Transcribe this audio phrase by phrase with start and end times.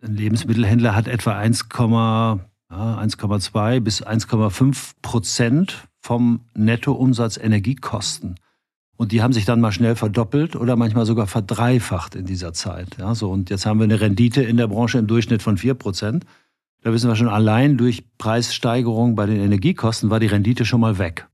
[0.00, 8.36] Ein Lebensmittelhändler hat etwa 1,2 bis 1,5 Prozent vom Nettoumsatz Energiekosten.
[8.96, 12.96] Und die haben sich dann mal schnell verdoppelt oder manchmal sogar verdreifacht in dieser Zeit.
[12.98, 15.74] Ja, so, und jetzt haben wir eine Rendite in der Branche im Durchschnitt von 4
[15.74, 16.24] Prozent.
[16.82, 20.98] Da wissen wir schon, allein durch Preissteigerung bei den Energiekosten war die Rendite schon mal
[20.98, 21.26] weg.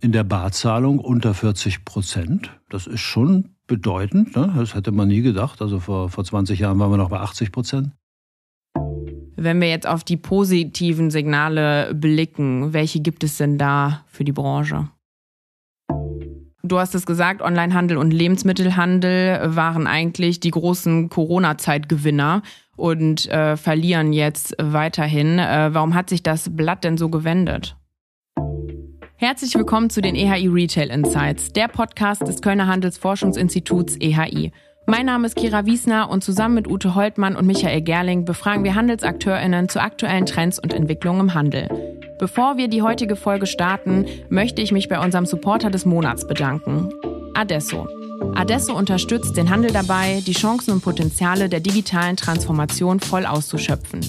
[0.00, 2.50] In der Barzahlung unter 40 Prozent.
[2.68, 4.36] Das ist schon bedeutend.
[4.36, 4.52] Ne?
[4.54, 5.62] Das hätte man nie gedacht.
[5.62, 7.92] Also vor, vor 20 Jahren waren wir noch bei 80 Prozent.
[9.34, 14.32] Wenn wir jetzt auf die positiven Signale blicken, welche gibt es denn da für die
[14.32, 14.90] Branche?
[16.62, 22.42] Du hast es gesagt, Onlinehandel und Lebensmittelhandel waren eigentlich die großen Corona-Zeitgewinner
[22.76, 25.38] und äh, verlieren jetzt weiterhin.
[25.38, 27.76] Äh, warum hat sich das Blatt denn so gewendet?
[29.22, 34.50] Herzlich willkommen zu den EHI Retail Insights, der Podcast des Kölner Handelsforschungsinstituts EHI.
[34.86, 38.74] Mein Name ist Kira Wiesner und zusammen mit Ute Holtmann und Michael Gerling befragen wir
[38.74, 41.68] HandelsakteurInnen zu aktuellen Trends und Entwicklungen im Handel.
[42.18, 46.88] Bevor wir die heutige Folge starten, möchte ich mich bei unserem Supporter des Monats bedanken.
[47.34, 47.86] Adesso.
[48.34, 54.00] Adesso unterstützt den Handel dabei, die Chancen und Potenziale der digitalen Transformation voll auszuschöpfen.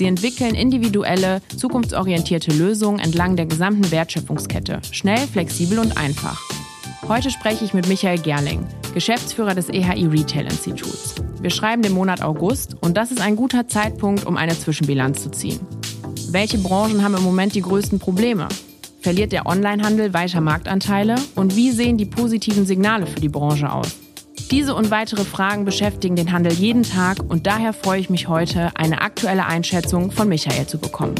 [0.00, 4.80] Sie entwickeln individuelle, zukunftsorientierte Lösungen entlang der gesamten Wertschöpfungskette.
[4.92, 6.40] Schnell, flexibel und einfach.
[7.06, 11.16] Heute spreche ich mit Michael Gerling, Geschäftsführer des EHI Retail Instituts.
[11.42, 15.32] Wir schreiben den Monat August und das ist ein guter Zeitpunkt, um eine Zwischenbilanz zu
[15.32, 15.60] ziehen.
[16.30, 18.48] Welche Branchen haben im Moment die größten Probleme?
[19.02, 21.16] Verliert der Onlinehandel weiter Marktanteile?
[21.34, 23.94] Und wie sehen die positiven Signale für die Branche aus?
[24.50, 28.72] Diese und weitere Fragen beschäftigen den Handel jeden Tag und daher freue ich mich heute,
[28.74, 31.14] eine aktuelle Einschätzung von Michael zu bekommen.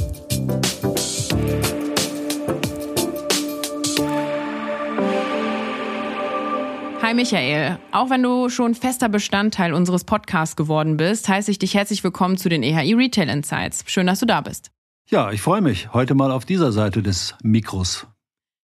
[7.01, 11.75] Hi Michael, auch wenn du schon fester Bestandteil unseres Podcasts geworden bist, heiße ich dich
[11.75, 13.85] herzlich willkommen zu den EHI Retail Insights.
[13.87, 14.73] Schön, dass du da bist.
[15.09, 15.93] Ja, ich freue mich.
[15.93, 18.09] Heute mal auf dieser Seite des Mikros.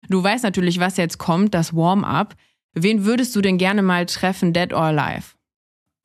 [0.08, 2.34] Du weißt natürlich, was jetzt kommt, das Warm-up.
[2.74, 5.34] Wen würdest du denn gerne mal treffen, dead or alive?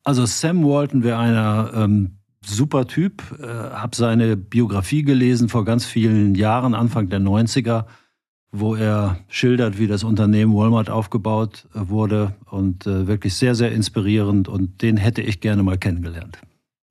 [0.04, 3.22] Also Sam Walton wäre einer ähm, super Typ.
[3.40, 7.84] Äh, hab seine Biografie gelesen vor ganz vielen Jahren, Anfang der 90er,
[8.52, 13.72] wo er schildert, wie das Unternehmen Walmart aufgebaut äh, wurde und äh, wirklich sehr, sehr
[13.72, 16.38] inspirierend und den hätte ich gerne mal kennengelernt.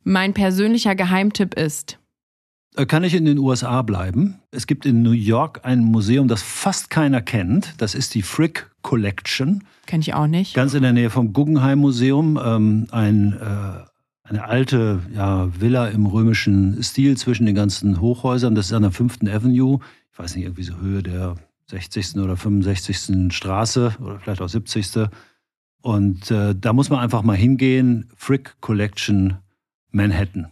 [0.03, 1.98] Mein persönlicher Geheimtipp ist,
[2.85, 4.39] kann ich in den USA bleiben.
[4.51, 7.73] Es gibt in New York ein Museum, das fast keiner kennt.
[7.77, 9.63] Das ist die Frick Collection.
[9.85, 10.53] Kenne ich auch nicht.
[10.53, 12.39] Ganz in der Nähe vom Guggenheim Museum.
[12.43, 18.55] Ähm, ein, äh, eine alte ja, Villa im römischen Stil zwischen den ganzen Hochhäusern.
[18.55, 19.23] Das ist an der 5.
[19.23, 19.79] Avenue.
[20.11, 21.35] Ich weiß nicht, irgendwie so Höhe der
[21.69, 22.17] 60.
[22.17, 23.33] oder 65.
[23.33, 25.09] Straße oder vielleicht auch 70.
[25.81, 28.09] Und äh, da muss man einfach mal hingehen.
[28.15, 29.37] Frick Collection
[29.91, 30.49] Manhattan.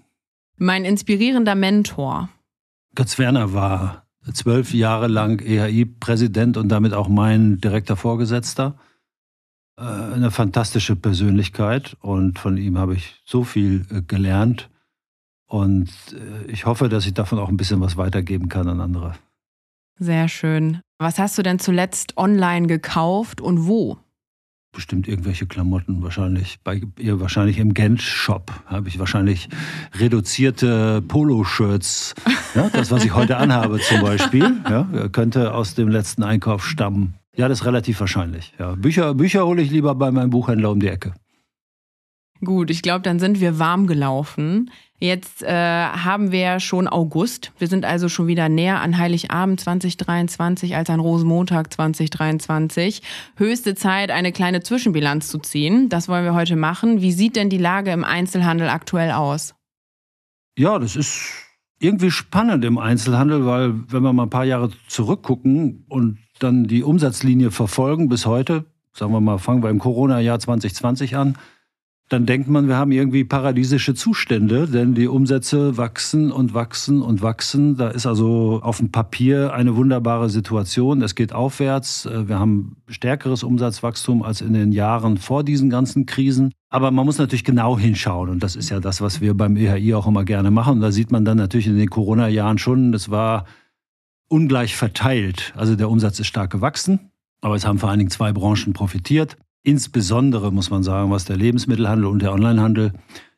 [0.58, 2.30] Mein inspirierender Mentor.
[2.96, 8.76] Götz Werner war zwölf Jahre lang EHI-Präsident und damit auch mein direkter Vorgesetzter.
[9.78, 14.70] Äh, eine fantastische Persönlichkeit und von ihm habe ich so viel äh, gelernt.
[15.48, 19.14] Und äh, ich hoffe, dass ich davon auch ein bisschen was weitergeben kann an andere.
[20.00, 20.82] Sehr schön.
[20.98, 23.98] Was hast du denn zuletzt online gekauft und wo?
[24.78, 29.50] Bestimmt irgendwelche Klamotten wahrscheinlich bei wahrscheinlich im Gent Shop habe ich wahrscheinlich
[29.96, 32.14] reduzierte Poloshirts
[32.54, 37.16] ja, das was ich heute anhabe zum Beispiel ja, könnte aus dem letzten Einkauf stammen.
[37.36, 38.76] Ja das ist relativ wahrscheinlich ja.
[38.76, 41.14] Bücher Bücher hole ich lieber bei meinem Buchhändler um die Ecke.
[42.46, 44.70] Gut, ich glaube, dann sind wir warm gelaufen.
[45.00, 47.52] Jetzt äh, haben wir schon August.
[47.60, 53.04] Wir sind also schon wieder näher an Heiligabend 2023 als an Rosenmontag 2023.
[53.36, 55.90] Höchste Zeit, eine kleine Zwischenbilanz zu ziehen.
[55.90, 57.00] Das wollen wir heute machen.
[57.02, 59.54] Wie sieht denn die Lage im Einzelhandel aktuell aus?
[60.58, 61.30] Ja, das ist
[61.80, 66.82] irgendwie spannend im Einzelhandel, weil wenn wir mal ein paar Jahre zurückgucken und dann die
[66.82, 71.38] Umsatzlinie verfolgen bis heute, sagen wir mal, fangen wir im Corona-Jahr 2020 an,
[72.10, 77.22] dann denkt man, wir haben irgendwie paradiesische Zustände, denn die Umsätze wachsen und wachsen und
[77.22, 77.76] wachsen.
[77.76, 81.02] Da ist also auf dem Papier eine wunderbare Situation.
[81.02, 82.06] Es geht aufwärts.
[82.06, 86.54] Äh, wir haben stärkeres Umsatzwachstum als in den Jahren vor diesen ganzen Krisen.
[86.70, 88.30] Aber man muss natürlich genau hinschauen.
[88.30, 90.76] Und das ist ja das, was wir beim EHI auch immer gerne machen.
[90.76, 93.46] Und da sieht man dann natürlich in den Corona-Jahren schon, es war
[94.30, 95.54] ungleich verteilt.
[95.58, 97.12] Also der Umsatz ist stark gewachsen.
[97.42, 101.38] Aber es haben vor allen Dingen zwei Branchen profitiert insbesondere muss man sagen, was der
[101.38, 102.94] Lebensmittelhandel und der Onlinehandel,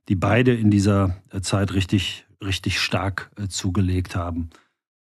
[0.08, 4.50] die beide in dieser äh, Zeit richtig, richtig stark äh, zugelegt haben.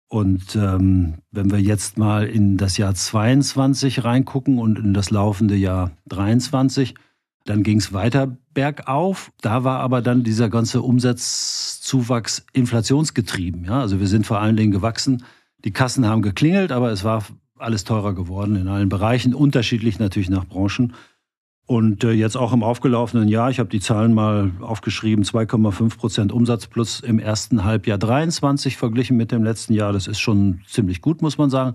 [0.08, 5.54] Und ähm, wenn wir jetzt mal in das Jahr 22 reingucken und in das laufende
[5.54, 6.94] Jahr 23,
[7.44, 9.32] Dann ging es weiter bergauf.
[9.40, 13.64] Da war aber dann dieser ganze Umsatzzuwachs inflationsgetrieben.
[13.64, 13.80] Ja?
[13.80, 15.24] Also wir sind vor allen Dingen gewachsen.
[15.64, 17.24] Die Kassen haben geklingelt, aber es war
[17.60, 20.94] alles teurer geworden in allen Bereichen, unterschiedlich natürlich nach Branchen.
[21.66, 26.32] Und äh, jetzt auch im aufgelaufenen Jahr, ich habe die Zahlen mal aufgeschrieben, 2,5 Prozent
[26.32, 29.92] Umsatz plus im ersten Halbjahr 23 verglichen mit dem letzten Jahr.
[29.92, 31.74] Das ist schon ziemlich gut, muss man sagen.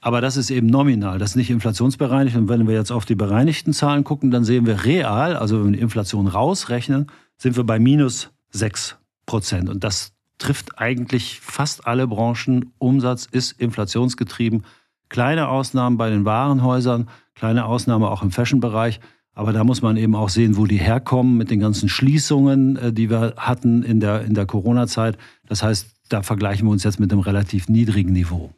[0.00, 2.36] Aber das ist eben nominal, das ist nicht inflationsbereinigt.
[2.36, 5.66] Und wenn wir jetzt auf die bereinigten Zahlen gucken, dann sehen wir real, also wenn
[5.66, 8.96] wir die Inflation rausrechnen, sind wir bei minus 6
[9.26, 9.68] Prozent.
[9.68, 12.72] Und das trifft eigentlich fast alle Branchen.
[12.78, 14.64] Umsatz ist inflationsgetrieben.
[15.08, 19.00] Kleine Ausnahmen bei den Warenhäusern, kleine Ausnahme auch im Fashion-Bereich.
[19.34, 22.92] Aber da muss man eben auch sehen, wo die herkommen mit den ganzen Schließungen, äh,
[22.92, 25.16] die wir hatten in der, in der Corona-Zeit.
[25.46, 28.50] Das heißt, da vergleichen wir uns jetzt mit einem relativ niedrigen Niveau.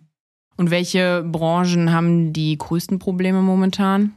[0.56, 4.12] Und welche Branchen haben die größten Probleme momentan?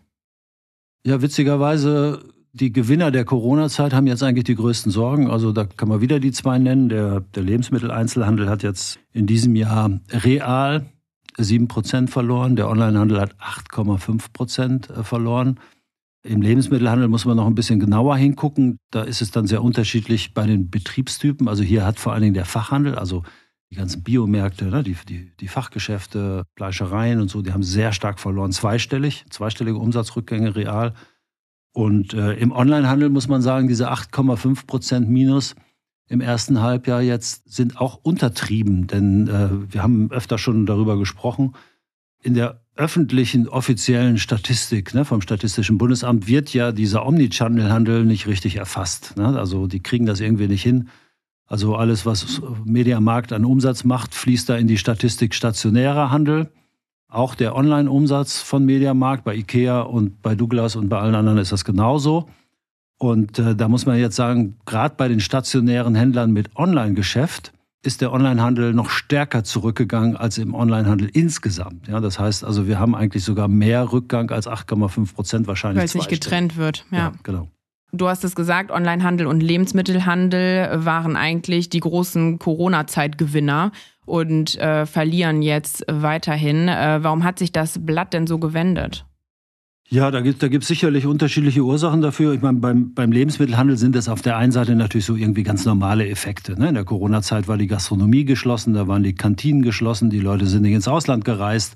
[1.05, 5.29] Ja, witzigerweise, die Gewinner der Corona-Zeit haben jetzt eigentlich die größten Sorgen.
[5.29, 6.87] Also da kann man wieder die zwei nennen.
[6.87, 10.85] Der, der Lebensmitteleinzelhandel hat jetzt in diesem Jahr real
[11.37, 12.55] 7% verloren.
[12.55, 15.59] Der Onlinehandel hat 8,5% äh, verloren.
[16.25, 18.77] Im Lebensmittelhandel muss man noch ein bisschen genauer hingucken.
[18.91, 21.49] Da ist es dann sehr unterschiedlich bei den Betriebstypen.
[21.49, 23.23] Also hier hat vor allen Dingen der Fachhandel, also
[23.69, 28.19] die ganzen Biomärkte, ne, die, die, die Fachgeschäfte, Fleischereien und so, die haben sehr stark
[28.19, 30.93] verloren, zweistellig, zweistellige Umsatzrückgänge real.
[31.73, 35.55] Und äh, im Onlinehandel muss man sagen, diese 8,5 Prozent Minus
[36.07, 41.55] im ersten Halbjahr jetzt sind auch untertrieben, denn äh, wir haben öfter schon darüber gesprochen.
[42.21, 48.55] In der öffentlichen offiziellen Statistik ne, vom Statistischen Bundesamt wird ja dieser Omnichannel-Handel nicht richtig
[48.55, 49.15] erfasst.
[49.15, 49.37] Ne?
[49.37, 50.89] Also die kriegen das irgendwie nicht hin.
[51.45, 56.51] Also alles, was Mediamarkt an Umsatz macht, fließt da in die Statistik stationärer Handel.
[57.09, 61.51] Auch der Online-Umsatz von Mediamarkt bei Ikea und bei Douglas und bei allen anderen ist
[61.51, 62.27] das genauso.
[63.03, 67.51] Und äh, da muss man jetzt sagen, gerade bei den stationären Händlern mit Online-Geschäft,
[67.81, 71.89] ist der Onlinehandel noch stärker zurückgegangen als im Onlinehandel insgesamt.
[71.89, 75.79] Ja, das heißt also, wir haben eigentlich sogar mehr Rückgang als 8,5 Prozent wahrscheinlich.
[75.79, 76.85] Weil es nicht getrennt wird.
[76.91, 76.97] Ja.
[76.97, 77.49] ja, genau.
[77.91, 83.73] Du hast es gesagt, Onlinehandel und Lebensmittelhandel waren eigentlich die großen Corona-Zeitgewinner
[84.05, 86.69] und äh, verlieren jetzt weiterhin.
[86.69, 89.05] Äh, warum hat sich das Blatt denn so gewendet?
[89.89, 92.33] Ja, da gibt es da sicherlich unterschiedliche Ursachen dafür.
[92.33, 95.65] Ich meine, beim, beim Lebensmittelhandel sind es auf der einen Seite natürlich so irgendwie ganz
[95.65, 96.59] normale Effekte.
[96.59, 96.69] Ne?
[96.69, 100.63] In der Corona-Zeit war die Gastronomie geschlossen, da waren die Kantinen geschlossen, die Leute sind
[100.63, 101.75] nicht ins Ausland gereist.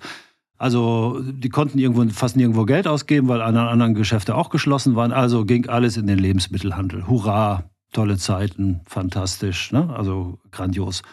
[0.57, 5.11] Also die konnten irgendwo fast nirgendwo Geld ausgeben, weil alle anderen Geschäfte auch geschlossen waren.
[5.11, 7.07] Also ging alles in den Lebensmittelhandel.
[7.07, 9.93] Hurra, tolle Zeiten, fantastisch, ne?
[9.95, 11.03] also grandios.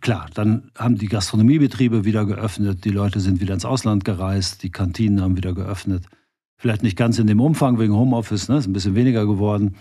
[0.00, 4.70] Klar, dann haben die Gastronomiebetriebe wieder geöffnet, die Leute sind wieder ins Ausland gereist, die
[4.70, 6.04] Kantinen haben wieder geöffnet.
[6.62, 8.58] Vielleicht nicht ganz in dem Umfang wegen Homeoffice, ne?
[8.58, 9.74] ist ein bisschen weniger geworden.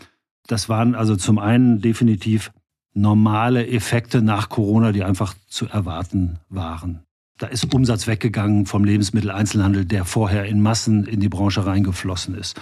[0.48, 2.52] Das waren also zum einen definitiv
[2.96, 7.04] normale Effekte nach Corona, die einfach zu erwarten waren.
[7.38, 12.60] Da ist Umsatz weggegangen vom Lebensmitteleinzelhandel, der vorher in Massen in die Branche reingeflossen ist.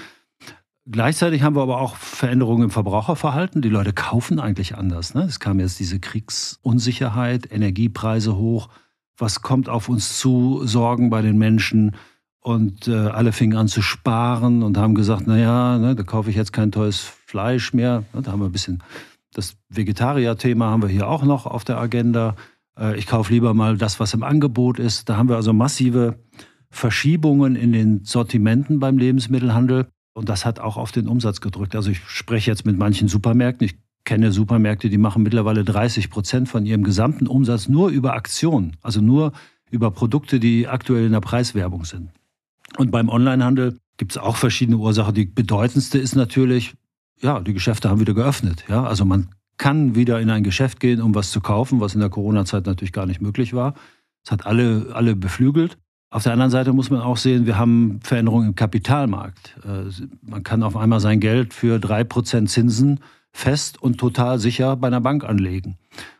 [0.85, 3.61] Gleichzeitig haben wir aber auch Veränderungen im Verbraucherverhalten.
[3.61, 5.13] Die Leute kaufen eigentlich anders.
[5.13, 5.21] Ne?
[5.21, 8.67] Es kam jetzt diese Kriegsunsicherheit, Energiepreise hoch.
[9.17, 10.59] Was kommt auf uns zu?
[10.65, 11.95] Sorgen bei den Menschen.
[12.49, 16.35] Und äh, alle fingen an zu sparen und haben gesagt, naja, ne, da kaufe ich
[16.35, 18.05] jetzt kein teures Fleisch mehr.
[18.11, 18.81] Da haben wir ein bisschen
[19.33, 22.35] das Vegetarier-Thema haben wir hier auch noch auf der Agenda.
[22.75, 25.09] Äh, ich kaufe lieber mal das, was im Angebot ist.
[25.09, 26.17] Da haben wir also massive
[26.71, 29.85] Verschiebungen in den Sortimenten beim Lebensmittelhandel.
[30.13, 31.75] Und das hat auch auf den Umsatz gedrückt.
[31.75, 33.65] Also ich spreche jetzt mit manchen Supermärkten.
[33.65, 38.75] Ich kenne Supermärkte, die machen mittlerweile 30 Prozent von ihrem gesamten Umsatz nur über Aktionen.
[38.81, 39.33] Also nur
[39.69, 42.09] über Produkte, die aktuell in der Preiswerbung sind.
[42.79, 45.13] Und beim Onlinehandel gibt es auch verschiedene Ursachen.
[45.13, 46.75] Die bedeutendste ist natürlich,
[47.21, 48.63] ja, die Geschäfte haben wieder geöffnet.
[48.69, 51.99] Ja, also man kann wieder in ein Geschäft gehen, um was zu kaufen, was in
[51.99, 53.73] der Corona-Zeit natürlich gar nicht möglich war.
[54.23, 55.77] Das hat alle, alle beflügelt.
[56.09, 59.57] Auf der anderen Seite muss man auch sehen, wir haben Veränderungen im Kapitalmarkt.
[59.65, 63.01] Äh, man kann auf einmal sein Geld für drei Prozent Zinsen
[63.33, 65.77] fest und total sicher bei einer Bank anlegen.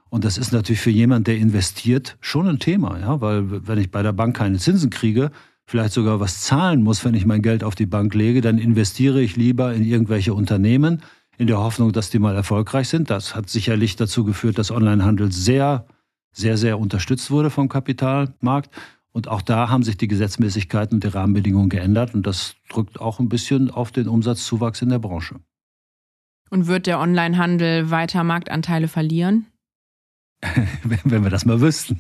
[0.10, 3.92] Und das ist natürlich für jemanden, der investiert, schon ein Thema, ja, weil wenn ich
[3.92, 5.32] bei der Bank keine Zinsen kriege,
[5.70, 9.22] vielleicht sogar was zahlen muss, wenn ich mein Geld auf die Bank lege, dann investiere
[9.22, 11.04] ich lieber in irgendwelche Unternehmen
[11.38, 13.12] in der Hoffnung, dass die mal erfolgreich sind.
[13.12, 15.86] Das hat sicherlich dazu geführt, dass Onlinehandel sehr,
[16.32, 18.72] sehr, sehr unterstützt wurde vom Kapitalmarkt.
[19.12, 22.16] Und auch da haben sich die Gesetzmäßigkeiten und die Rahmenbedingungen geändert.
[22.16, 25.36] Und das drückt auch ein bisschen auf den Umsatzzuwachs in der Branche.
[26.50, 29.46] Und wird der Onlinehandel weiter Marktanteile verlieren?
[31.04, 32.00] wenn wir das mal wüssten.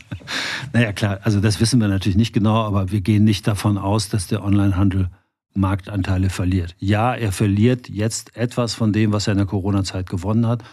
[0.71, 4.09] Naja, klar, also das wissen wir natürlich nicht genau, aber wir gehen nicht davon aus,
[4.09, 5.09] dass der Onlinehandel
[5.53, 6.75] Marktanteile verliert.
[6.79, 10.63] Ja, er verliert jetzt etwas von dem, was er in der Corona-Zeit gewonnen hat.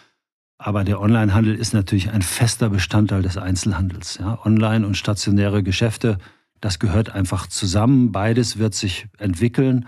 [0.58, 4.18] Aber der Onlinehandel ist natürlich ein fester Bestandteil des Einzelhandels.
[4.18, 6.18] Ja, Online und stationäre Geschäfte,
[6.60, 8.12] das gehört einfach zusammen.
[8.12, 9.86] Beides wird sich entwickeln.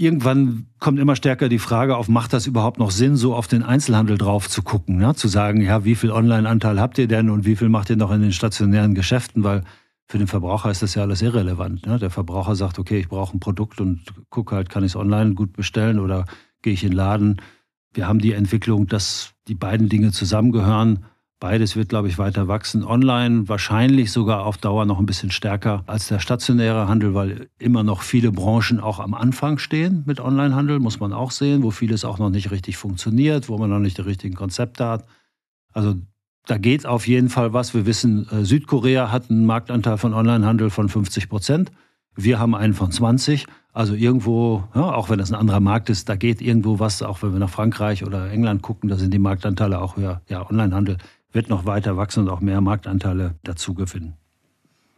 [0.00, 3.62] Irgendwann kommt immer stärker die Frage auf, macht das überhaupt noch Sinn, so auf den
[3.62, 5.02] Einzelhandel drauf zu gucken?
[5.02, 5.12] Ja?
[5.12, 8.10] Zu sagen, ja, wie viel Online-Anteil habt ihr denn und wie viel macht ihr noch
[8.10, 9.44] in den stationären Geschäften?
[9.44, 9.62] Weil
[10.06, 11.84] für den Verbraucher ist das ja alles irrelevant.
[11.84, 11.98] Ne?
[11.98, 15.34] Der Verbraucher sagt, okay, ich brauche ein Produkt und gucke halt, kann ich es online
[15.34, 16.24] gut bestellen oder
[16.62, 17.42] gehe ich in den Laden?
[17.92, 21.04] Wir haben die Entwicklung, dass die beiden Dinge zusammengehören.
[21.40, 22.84] Beides wird, glaube ich, weiter wachsen.
[22.84, 27.82] Online wahrscheinlich sogar auf Dauer noch ein bisschen stärker als der stationäre Handel, weil immer
[27.82, 32.04] noch viele Branchen auch am Anfang stehen mit Onlinehandel, muss man auch sehen, wo vieles
[32.04, 35.06] auch noch nicht richtig funktioniert, wo man noch nicht die richtigen Konzepte hat.
[35.72, 35.94] Also
[36.44, 37.72] da geht auf jeden Fall was.
[37.72, 41.72] Wir wissen, äh, Südkorea hat einen Marktanteil von Onlinehandel von 50 Prozent.
[42.14, 43.46] Wir haben einen von 20.
[43.72, 47.22] Also irgendwo, ja, auch wenn das ein anderer Markt ist, da geht irgendwo was, auch
[47.22, 50.20] wenn wir nach Frankreich oder England gucken, da sind die Marktanteile auch höher.
[50.28, 50.98] Ja, Onlinehandel
[51.32, 54.14] wird noch weiter wachsen und auch mehr Marktanteile dazu gewinnen.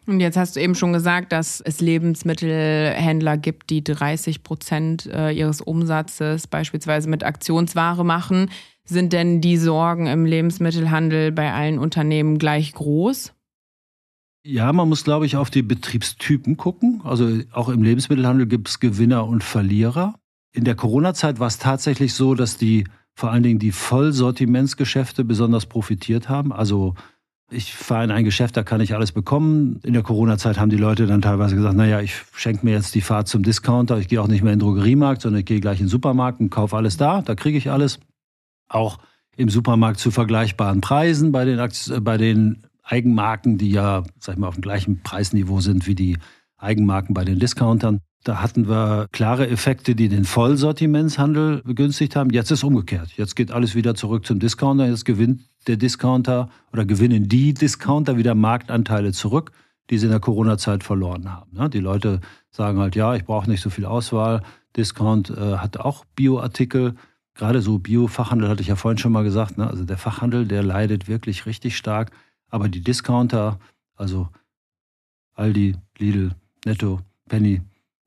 [0.07, 5.31] Und jetzt hast du eben schon gesagt, dass es Lebensmittelhändler gibt, die 30 Prozent äh,
[5.31, 8.51] ihres Umsatzes beispielsweise mit Aktionsware machen.
[8.85, 13.33] Sind denn die Sorgen im Lebensmittelhandel bei allen Unternehmen gleich groß?
[14.45, 17.01] Ja, man muss, glaube ich, auf die Betriebstypen gucken.
[17.05, 20.17] Also auch im Lebensmittelhandel gibt es Gewinner und Verlierer.
[20.53, 25.66] In der Corona-Zeit war es tatsächlich so, dass die vor allen Dingen die Vollsortimentsgeschäfte besonders
[25.66, 26.52] profitiert haben.
[26.52, 26.95] Also
[27.50, 29.81] ich fahre in ein Geschäft, da kann ich alles bekommen.
[29.85, 33.02] In der Corona-Zeit haben die Leute dann teilweise gesagt, naja, ich schenke mir jetzt die
[33.02, 35.81] Fahrt zum Discounter, ich gehe auch nicht mehr in den Drogeriemarkt, sondern ich gehe gleich
[35.81, 38.00] in den Supermarkt und kaufe alles da, da kriege ich alles.
[38.69, 38.99] Auch
[39.37, 41.61] im Supermarkt zu vergleichbaren Preisen bei den,
[42.00, 46.19] bei den Eigenmarken, die ja, sag ich mal, auf dem gleichen Preisniveau sind wie die
[46.57, 48.00] Eigenmarken bei den Discountern.
[48.25, 52.31] Da hatten wir klare Effekte, die den Vollsortimentshandel begünstigt haben.
[52.31, 53.11] Jetzt ist umgekehrt.
[53.17, 54.87] Jetzt geht alles wieder zurück zum Discounter.
[54.87, 59.50] Jetzt gewinnt der Discounter oder gewinnen die Discounter wieder Marktanteile zurück,
[59.91, 61.71] die sie in der Corona-Zeit verloren haben.
[61.71, 64.43] Die Leute sagen halt, ja, ich brauche nicht so viel Auswahl.
[64.76, 66.95] Discount äh, hat auch Bioartikel.
[67.35, 69.59] Gerade so Bio-Fachhandel hatte ich ja vorhin schon mal gesagt.
[69.59, 69.67] Ne?
[69.67, 72.12] Also der Fachhandel, der leidet wirklich richtig stark.
[72.50, 73.59] Aber die Discounter,
[73.97, 74.29] also
[75.35, 76.33] Aldi, Lidl,
[76.64, 77.62] Netto, Penny,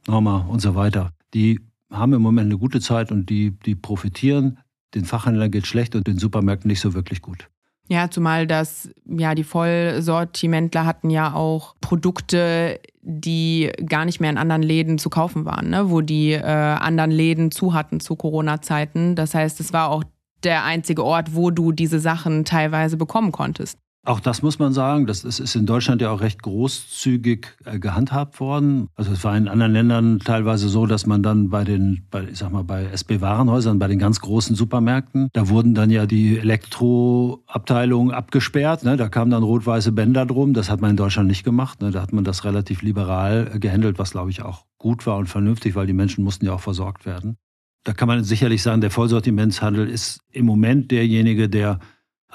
[0.07, 1.59] Norma und so weiter, die
[1.91, 4.59] haben im Moment eine gute Zeit und die, die profitieren.
[4.93, 7.49] Den Fachhändlern geht schlecht und den Supermärkten nicht so wirklich gut.
[7.87, 14.39] Ja, zumal das, ja, die Vollsortimentler hatten ja auch Produkte, die gar nicht mehr in
[14.39, 15.91] anderen Läden zu kaufen waren, ne?
[15.91, 19.15] wo die äh, anderen Läden zu hatten zu Corona-Zeiten.
[19.15, 20.03] Das heißt, es war auch
[20.43, 23.77] der einzige Ort, wo du diese Sachen teilweise bekommen konntest.
[24.05, 28.39] Auch das muss man sagen, das ist in Deutschland ja auch recht großzügig äh, gehandhabt
[28.39, 28.87] worden.
[28.95, 32.37] Also es war in anderen Ländern teilweise so, dass man dann bei den, bei, ich
[32.37, 38.13] sag mal, bei SB-Warenhäusern, bei den ganz großen Supermärkten, da wurden dann ja die Elektroabteilungen
[38.13, 38.83] abgesperrt.
[38.83, 38.95] Ne?
[38.95, 40.53] Da kamen dann rot-weiße Bänder drum.
[40.53, 41.81] Das hat man in Deutschland nicht gemacht.
[41.81, 41.89] Ne?
[41.89, 45.27] Da hat man das relativ liberal äh, gehandelt, was glaube ich auch gut war und
[45.27, 47.37] vernünftig, weil die Menschen mussten ja auch versorgt werden.
[47.85, 51.79] Da kann man sicherlich sagen, der Vollsortimentshandel ist im Moment derjenige, der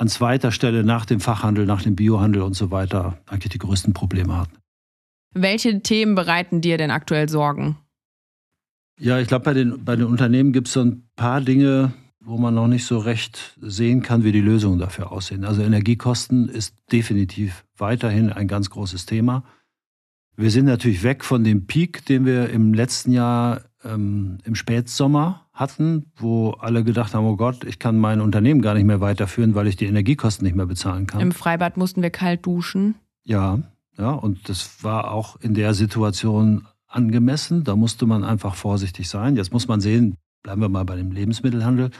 [0.00, 3.92] an zweiter Stelle nach dem Fachhandel, nach dem Biohandel und so weiter eigentlich die größten
[3.92, 4.48] Probleme hat.
[5.34, 7.76] Welche Themen bereiten dir denn aktuell Sorgen?
[8.98, 12.38] Ja, ich glaube, bei den, bei den Unternehmen gibt es so ein paar Dinge, wo
[12.38, 15.44] man noch nicht so recht sehen kann, wie die Lösungen dafür aussehen.
[15.44, 19.44] Also Energiekosten ist definitiv weiterhin ein ganz großes Thema.
[20.34, 25.49] Wir sind natürlich weg von dem Peak, den wir im letzten Jahr ähm, im Spätsommer
[25.60, 29.54] hatten, wo alle gedacht haben, oh Gott, ich kann mein Unternehmen gar nicht mehr weiterführen,
[29.54, 31.20] weil ich die Energiekosten nicht mehr bezahlen kann.
[31.20, 32.96] Im Freibad mussten wir kalt duschen.
[33.22, 33.60] Ja,
[33.98, 37.62] ja, und das war auch in der Situation angemessen.
[37.64, 39.36] Da musste man einfach vorsichtig sein.
[39.36, 41.90] Jetzt muss man sehen, bleiben wir mal bei dem Lebensmittelhandel.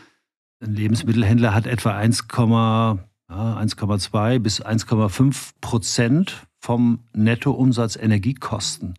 [0.60, 8.94] Ein Lebensmittelhändler hat etwa 1,2 bis 1,5 Prozent vom Nettoumsatz Energiekosten.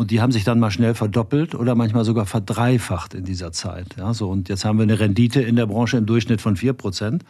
[0.00, 3.96] Und die haben sich dann mal schnell verdoppelt oder manchmal sogar verdreifacht in dieser Zeit.
[3.98, 6.72] Ja, so, und jetzt haben wir eine Rendite in der Branche im Durchschnitt von 4
[6.72, 7.22] Prozent.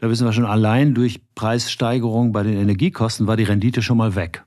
[0.00, 4.16] Da wissen wir schon, allein durch Preissteigerung bei den Energiekosten war die Rendite schon mal
[4.16, 4.44] weg.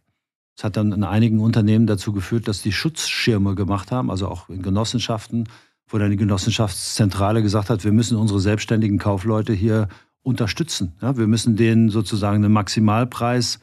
[0.57, 4.49] Das hat dann in einigen Unternehmen dazu geführt, dass die Schutzschirme gemacht haben, also auch
[4.49, 5.47] in Genossenschaften,
[5.87, 9.87] wo dann die Genossenschaftszentrale gesagt hat, wir müssen unsere selbstständigen Kaufleute hier
[10.23, 10.91] unterstützen.
[11.01, 13.59] Ja, wir müssen denen sozusagen einen Maximalpreis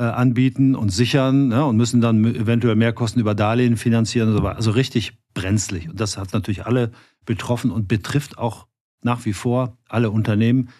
[0.00, 4.30] äh, anbieten und sichern ne, und müssen dann eventuell Mehrkosten über Darlehen finanzieren.
[4.30, 5.90] Und so Also richtig brenzlig.
[5.90, 6.90] Und das hat natürlich alle
[7.26, 8.66] betroffen und betrifft auch
[9.02, 10.70] nach wie vor alle Unternehmen.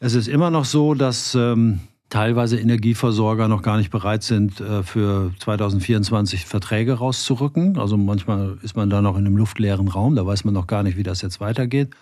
[0.00, 4.82] Es ist immer noch so, dass ähm, teilweise Energieversorger noch gar nicht bereit sind, äh,
[4.82, 7.78] für 2024 Verträge rauszurücken.
[7.78, 10.82] Also manchmal ist man da noch in einem luftleeren Raum, da weiß man noch gar
[10.82, 11.94] nicht, wie das jetzt weitergeht.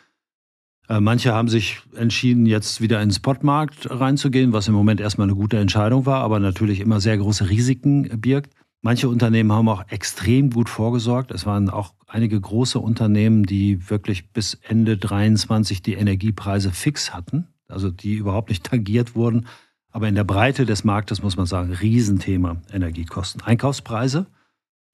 [0.89, 5.27] Äh, manche haben sich entschieden, jetzt wieder in den Spotmarkt reinzugehen, was im Moment erstmal
[5.27, 8.55] eine gute Entscheidung war, aber natürlich immer sehr große Risiken birgt.
[8.83, 11.33] Manche Unternehmen haben auch extrem gut vorgesorgt.
[11.33, 17.49] Es waren auch einige große Unternehmen, die wirklich bis Ende 23 die Energiepreise fix hatten,
[17.69, 19.47] also die überhaupt nicht tangiert wurden.
[19.91, 23.43] Aber in der Breite des Marktes muss man sagen, Riesenthema Energiekosten.
[23.43, 24.27] Einkaufspreise,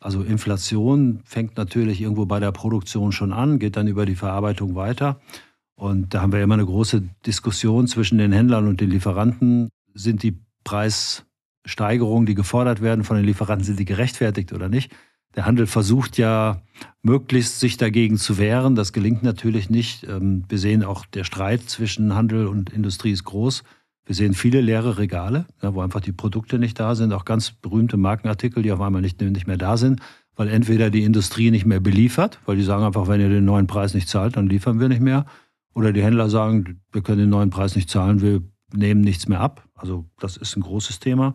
[0.00, 4.74] also Inflation fängt natürlich irgendwo bei der Produktion schon an, geht dann über die Verarbeitung
[4.74, 5.20] weiter.
[5.82, 9.68] Und da haben wir immer eine große Diskussion zwischen den Händlern und den Lieferanten.
[9.94, 14.92] Sind die Preissteigerungen, die gefordert werden von den Lieferanten, sind die gerechtfertigt oder nicht?
[15.34, 16.62] Der Handel versucht ja
[17.02, 18.76] möglichst sich dagegen zu wehren.
[18.76, 20.04] Das gelingt natürlich nicht.
[20.04, 23.64] Ähm, wir sehen auch, der Streit zwischen Handel und Industrie ist groß.
[24.06, 27.96] Wir sehen viele leere Regale, wo einfach die Produkte nicht da sind, auch ganz berühmte
[27.96, 30.00] Markenartikel, die auf einmal nicht, nicht mehr da sind,
[30.36, 33.66] weil entweder die Industrie nicht mehr beliefert, weil die sagen einfach, wenn ihr den neuen
[33.66, 35.26] Preis nicht zahlt, dann liefern wir nicht mehr.
[35.74, 39.40] Oder die Händler sagen, wir können den neuen Preis nicht zahlen, wir nehmen nichts mehr
[39.40, 39.68] ab.
[39.74, 41.34] Also das ist ein großes Thema.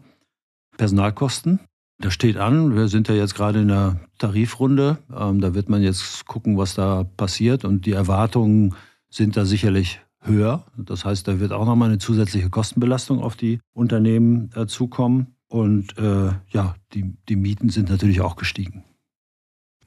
[0.78, 1.60] Personalkosten,
[2.00, 2.76] das steht an.
[2.76, 5.00] Wir sind ja jetzt gerade in der Tarifrunde.
[5.16, 7.66] Ähm, da wird man jetzt gucken, was da passiert.
[7.66, 8.76] Und die Erwartungen
[9.10, 10.66] sind da sicherlich höher.
[10.78, 15.36] Das heißt, da wird auch nochmal eine zusätzliche Kostenbelastung auf die Unternehmen äh, zukommen.
[15.48, 18.84] Und äh, ja, die, die Mieten sind natürlich auch gestiegen.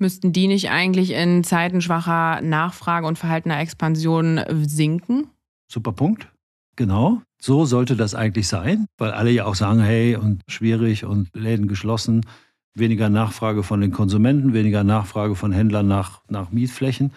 [0.01, 5.29] Müssten die nicht eigentlich in Zeiten schwacher Nachfrage und verhaltener Expansion sinken?
[5.69, 6.29] Super Punkt.
[6.77, 7.21] Genau.
[7.39, 11.69] So sollte das eigentlich sein, weil alle ja auch sagen, hey, und schwierig und Läden
[11.69, 12.25] geschlossen,
[12.75, 17.13] weniger Nachfrage von den Konsumenten, weniger Nachfrage von Händlern nach, nach Mietflächen.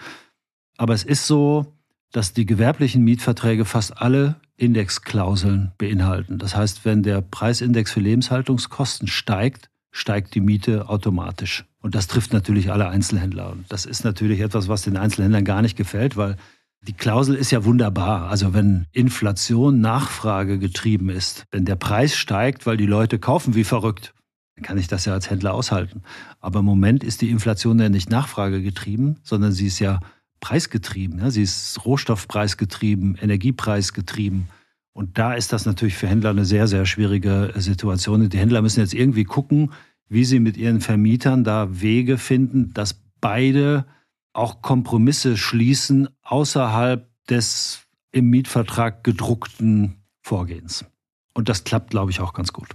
[0.78, 1.66] Aber es ist so,
[2.12, 6.38] dass die gewerblichen Mietverträge fast alle Indexklauseln beinhalten.
[6.38, 11.66] Das heißt, wenn der Preisindex für Lebenshaltungskosten steigt, steigt die Miete automatisch.
[11.80, 13.52] Und das trifft natürlich alle Einzelhändler.
[13.52, 16.36] Und das ist natürlich etwas, was den Einzelhändlern gar nicht gefällt, weil
[16.82, 18.30] die Klausel ist ja wunderbar.
[18.30, 23.64] Also wenn Inflation Nachfrage getrieben ist, wenn der Preis steigt, weil die Leute kaufen wie
[23.64, 24.14] verrückt,
[24.56, 26.02] dann kann ich das ja als Händler aushalten.
[26.40, 30.00] Aber im Moment ist die Inflation ja nicht Nachfrage getrieben, sondern sie ist ja
[30.40, 31.30] preisgetrieben.
[31.30, 34.48] Sie ist Rohstoffpreisgetrieben, Energiepreisgetrieben.
[34.94, 38.30] Und da ist das natürlich für Händler eine sehr, sehr schwierige Situation.
[38.30, 39.74] Die Händler müssen jetzt irgendwie gucken,
[40.08, 43.86] wie sie mit ihren Vermietern da Wege finden, dass beide
[44.34, 50.86] auch Kompromisse schließen außerhalb des im Mietvertrag gedruckten Vorgehens.
[51.34, 52.70] Und das klappt, glaube ich, auch ganz gut.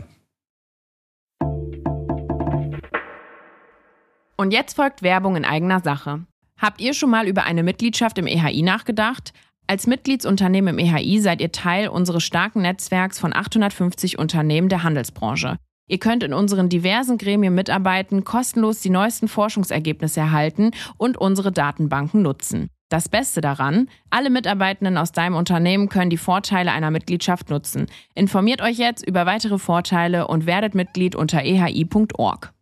[4.37, 6.24] Und jetzt folgt Werbung in eigener Sache.
[6.57, 9.33] Habt ihr schon mal über eine Mitgliedschaft im EHI nachgedacht?
[9.70, 15.59] Als Mitgliedsunternehmen im EHI seid ihr Teil unseres starken Netzwerks von 850 Unternehmen der Handelsbranche.
[15.87, 22.22] Ihr könnt in unseren diversen Gremien mitarbeiten, kostenlos die neuesten Forschungsergebnisse erhalten und unsere Datenbanken
[22.22, 22.70] nutzen.
[22.88, 27.88] Das Beste daran, alle Mitarbeitenden aus deinem Unternehmen können die Vorteile einer Mitgliedschaft nutzen.
[28.14, 32.54] Informiert euch jetzt über weitere Vorteile und werdet Mitglied unter ehi.org.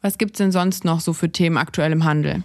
[0.00, 2.44] Was gibt es denn sonst noch so für Themen aktuell im Handel?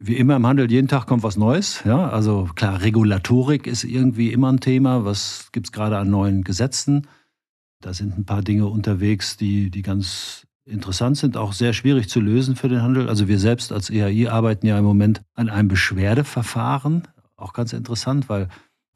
[0.00, 1.82] Wie immer im Handel, jeden Tag kommt was Neues.
[1.84, 5.04] Ja, also klar, Regulatorik ist irgendwie immer ein Thema.
[5.04, 7.08] Was gibt es gerade an neuen Gesetzen?
[7.80, 12.20] Da sind ein paar Dinge unterwegs, die, die ganz interessant sind, auch sehr schwierig zu
[12.20, 13.08] lösen für den Handel.
[13.08, 17.08] Also wir selbst als EAI arbeiten ja im Moment an einem Beschwerdeverfahren.
[17.36, 18.46] Auch ganz interessant, weil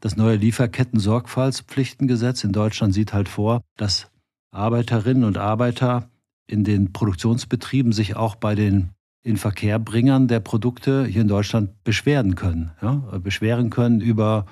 [0.00, 4.08] das neue Lieferketten-Sorgfaltspflichtengesetz in Deutschland sieht halt vor, dass
[4.52, 6.08] Arbeiterinnen und Arbeiter
[6.46, 8.90] in den Produktionsbetrieben sich auch bei den
[9.22, 12.72] Inverkehrbringern der Produkte hier in Deutschland beschweren können.
[12.80, 12.94] Ja?
[13.22, 14.46] Beschweren können über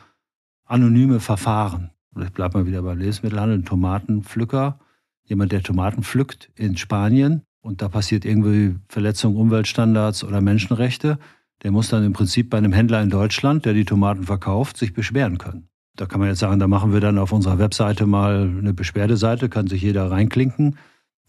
[0.64, 1.90] anonyme Verfahren.
[2.20, 3.58] Ich bleibe mal wieder beim Lebensmittelhandel.
[3.58, 4.78] Ein Tomatenpflücker,
[5.24, 11.18] jemand, der Tomaten pflückt in Spanien und da passiert irgendwie Verletzung Umweltstandards oder Menschenrechte,
[11.62, 14.94] der muss dann im Prinzip bei einem Händler in Deutschland, der die Tomaten verkauft, sich
[14.94, 15.68] beschweren können.
[15.96, 19.48] Da kann man jetzt sagen, da machen wir dann auf unserer Webseite mal eine Beschwerdeseite,
[19.48, 20.76] kann sich jeder reinklinken.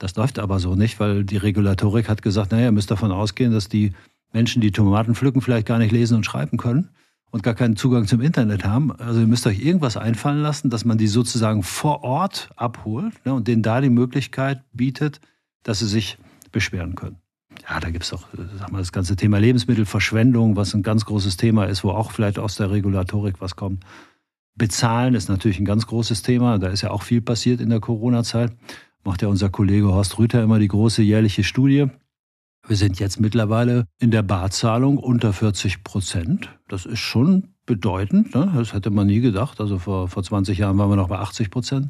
[0.02, 3.52] Das läuft aber so nicht, weil die Regulatorik hat gesagt, naja, ihr müsst davon ausgehen,
[3.52, 3.94] dass die
[4.34, 6.90] Menschen, die Tomaten pflücken, vielleicht gar nicht lesen und schreiben können
[7.30, 8.92] und gar keinen Zugang zum Internet haben.
[8.94, 13.34] Also ihr müsst euch irgendwas einfallen lassen, dass man die sozusagen vor Ort abholt ne,
[13.36, 15.22] und denen da die Möglichkeit bietet,
[15.62, 16.18] dass sie sich
[16.52, 17.18] beschweren können.
[17.70, 18.24] Ja, da gibt es auch
[18.58, 22.40] sag mal, das ganze Thema Lebensmittelverschwendung, was ein ganz großes Thema ist, wo auch vielleicht
[22.40, 23.84] aus der Regulatorik was kommt.
[24.56, 26.58] Bezahlen ist natürlich ein ganz großes Thema.
[26.58, 28.52] Da ist ja auch viel passiert in der Corona-Zeit
[29.04, 31.88] macht ja unser Kollege Horst Rüther immer die große jährliche Studie.
[32.68, 36.50] Wir sind jetzt mittlerweile in der Barzahlung unter 40 Prozent.
[36.68, 38.36] Das ist schon bedeutend.
[38.36, 38.52] Ne?
[38.56, 39.60] Das hätte man nie gedacht.
[39.60, 41.90] Also vor, vor 20 Jahren waren wir noch bei 80 Prozent.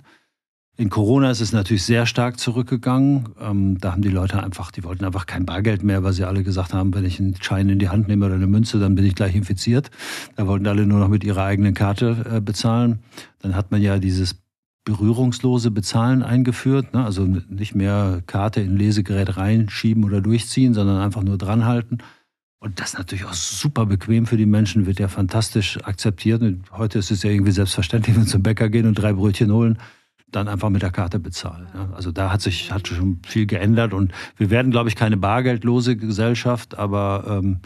[0.77, 3.29] In Corona ist es natürlich sehr stark zurückgegangen.
[3.39, 6.43] Ähm, da haben die Leute einfach, die wollten einfach kein Bargeld mehr, weil sie alle
[6.43, 9.05] gesagt haben, wenn ich einen Schein in die Hand nehme oder eine Münze, dann bin
[9.05, 9.91] ich gleich infiziert.
[10.37, 12.99] Da wollten alle nur noch mit ihrer eigenen Karte äh, bezahlen.
[13.39, 14.40] Dann hat man ja dieses
[14.83, 16.93] berührungslose Bezahlen eingeführt.
[16.93, 17.03] Ne?
[17.03, 21.99] Also nicht mehr Karte in Lesegerät reinschieben oder durchziehen, sondern einfach nur dranhalten.
[22.59, 26.41] Und das ist natürlich auch super bequem für die Menschen, wird ja fantastisch akzeptiert.
[26.41, 29.51] Und heute ist es ja irgendwie selbstverständlich, wenn sie zum Bäcker gehen und drei Brötchen
[29.51, 29.77] holen
[30.31, 31.67] dann einfach mit der Karte bezahlen.
[31.93, 35.97] Also da hat sich hat schon viel geändert und wir werden, glaube ich, keine bargeldlose
[35.97, 37.59] Gesellschaft, aber ähm,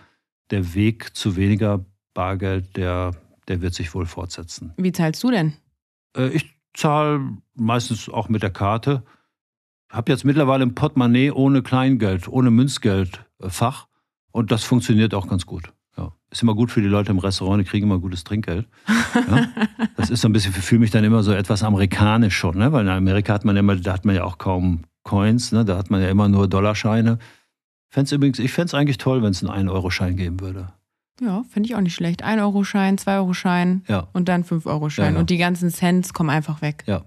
[0.52, 3.12] der Weg zu weniger Bargeld, der,
[3.48, 4.74] der wird sich wohl fortsetzen.
[4.78, 5.54] Wie zahlst du denn?
[6.18, 9.04] Äh, ich zahle meistens auch mit der Karte.
[9.90, 13.88] Habe jetzt mittlerweile ein Portemonnaie ohne Kleingeld, ohne Münzgeldfach
[14.32, 15.72] und das funktioniert auch ganz gut.
[16.36, 18.68] Ist immer gut für die Leute im Restaurant, die kriegen immer gutes Trinkgeld.
[19.16, 19.48] Ja?
[19.96, 22.74] Das ist so ein bisschen, fühle mich dann immer so etwas amerikanisch schon, ne?
[22.74, 25.64] weil in Amerika hat man immer, da hat man ja auch kaum Coins, ne?
[25.64, 27.18] da hat man ja immer nur Dollarscheine.
[27.88, 30.74] Fänd's übrigens, ich fände es eigentlich toll, wenn es einen 1-Euro-Schein geben würde.
[31.22, 32.26] Ja, finde ich auch nicht schlecht.
[32.26, 34.08] 1-Euro-Schein, 2-Euro-Schein ja.
[34.14, 35.06] und dann 5-Euro-Schein.
[35.06, 35.20] Ja, ja.
[35.20, 36.84] Und die ganzen Cents kommen einfach weg.
[36.88, 37.04] Ja.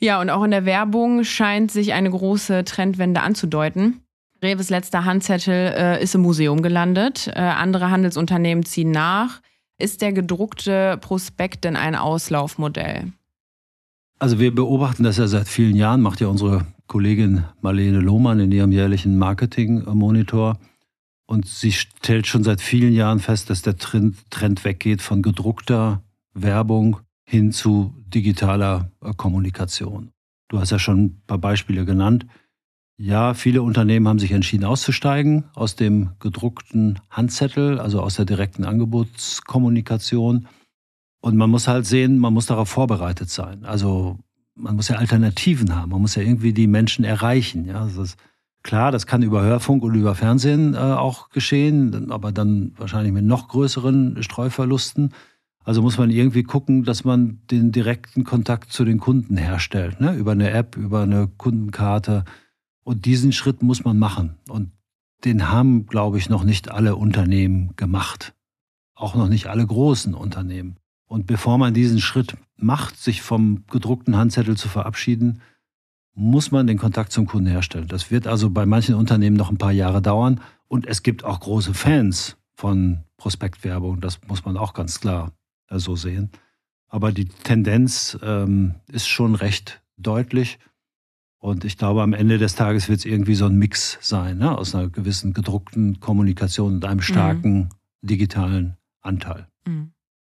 [0.00, 4.00] Ja, und auch in der Werbung scheint sich eine große Trendwende anzudeuten.
[4.42, 7.28] Reves letzter Handzettel äh, ist im Museum gelandet.
[7.28, 9.40] Äh, andere Handelsunternehmen ziehen nach.
[9.78, 13.12] Ist der gedruckte Prospekt denn ein Auslaufmodell?
[14.18, 18.50] Also wir beobachten das ja seit vielen Jahren, macht ja unsere Kollegin Marlene Lohmann in
[18.50, 20.58] ihrem jährlichen Marketing-Monitor.
[21.32, 26.02] Und sie stellt schon seit vielen Jahren fest, dass der Trend, Trend weggeht von gedruckter
[26.34, 30.10] Werbung hin zu digitaler äh, Kommunikation.
[30.48, 32.26] Du hast ja schon ein paar Beispiele genannt.
[32.98, 38.64] Ja, viele Unternehmen haben sich entschieden auszusteigen aus dem gedruckten Handzettel, also aus der direkten
[38.64, 40.48] Angebotskommunikation.
[41.22, 43.64] Und man muss halt sehen, man muss darauf vorbereitet sein.
[43.64, 44.18] Also
[44.54, 45.92] man muss ja Alternativen haben.
[45.92, 47.64] Man muss ja irgendwie die Menschen erreichen.
[47.64, 48.18] Ja, das ist
[48.62, 53.24] klar, das kann über Hörfunk und über Fernsehen äh, auch geschehen, aber dann wahrscheinlich mit
[53.24, 55.12] noch größeren Streuverlusten.
[55.64, 60.14] Also muss man irgendwie gucken, dass man den direkten Kontakt zu den Kunden herstellt, ne?
[60.14, 62.24] über eine App, über eine Kundenkarte
[62.84, 64.38] und diesen Schritt muss man machen.
[64.48, 64.72] Und
[65.24, 68.34] den haben, glaube ich, noch nicht alle Unternehmen gemacht.
[68.94, 70.76] Auch noch nicht alle großen Unternehmen.
[71.06, 75.40] Und bevor man diesen Schritt macht, sich vom gedruckten Handzettel zu verabschieden,
[76.14, 77.88] muss man den Kontakt zum Kunden herstellen.
[77.88, 80.40] Das wird also bei manchen Unternehmen noch ein paar Jahre dauern.
[80.68, 84.00] Und es gibt auch große Fans von Prospektwerbung.
[84.00, 85.32] Das muss man auch ganz klar
[85.70, 86.30] so sehen.
[86.88, 90.58] Aber die Tendenz ähm, ist schon recht deutlich.
[91.38, 94.56] Und ich glaube, am Ende des Tages wird es irgendwie so ein Mix sein, ne?
[94.56, 97.02] aus einer gewissen gedruckten Kommunikation und einem mhm.
[97.02, 97.68] starken mhm.
[98.02, 99.48] digitalen Anteil.
[99.66, 99.92] Mhm.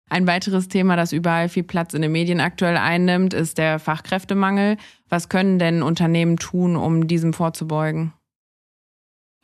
[0.10, 4.78] Ein weiteres Thema, das überall viel Platz in den Medien aktuell einnimmt, ist der Fachkräftemangel.
[5.08, 8.14] Was können denn Unternehmen tun, um diesem vorzubeugen?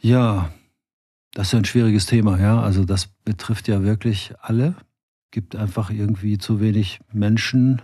[0.02, 0.50] Ja,
[1.34, 2.60] das ist ein schwieriges Thema, ja.
[2.62, 4.76] Also das betrifft ja wirklich alle.
[5.26, 7.82] Es gibt einfach irgendwie zu wenig Menschen,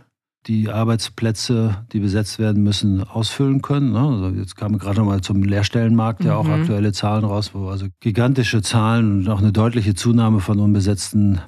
[0.48, 3.92] die Arbeitsplätze, die besetzt werden müssen, ausfüllen können.
[3.92, 4.00] Ne?
[4.00, 6.54] Also jetzt kamen gerade noch mal zum Lehrstellenmarkt ja auch mhm.
[6.54, 11.42] aktuelle Zahlen raus, wo also gigantische Zahlen und auch eine deutliche Zunahme von unbesetzten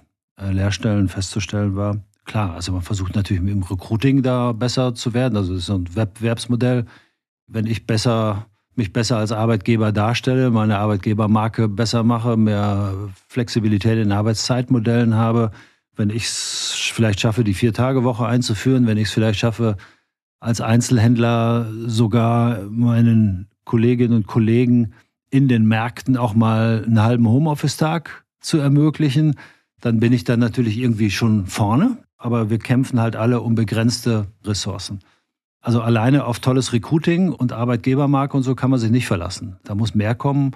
[0.51, 1.97] Lehrstellen festzustellen war.
[2.25, 5.37] Klar, also man versucht natürlich im Recruiting da besser zu werden.
[5.37, 6.85] Also es ist so ein Wettbewerbsmodell.
[7.47, 12.93] Wenn ich besser mich besser als Arbeitgeber darstelle, meine Arbeitgebermarke besser mache, mehr
[13.27, 15.51] Flexibilität in Arbeitszeitmodellen habe,
[15.95, 19.77] wenn ich es vielleicht schaffe, die Vier-Tage-Woche einzuführen, wenn ich es vielleicht schaffe,
[20.39, 24.93] als Einzelhändler sogar meinen Kolleginnen und Kollegen
[25.29, 29.35] in den Märkten auch mal einen halben Homeoffice-Tag zu ermöglichen,
[29.83, 31.97] dann bin ich dann natürlich irgendwie schon vorne.
[32.17, 34.99] Aber wir kämpfen halt alle um begrenzte Ressourcen.
[35.59, 39.57] Also alleine auf tolles Recruiting und Arbeitgebermarke und so kann man sich nicht verlassen.
[39.65, 40.51] Da muss mehr kommen.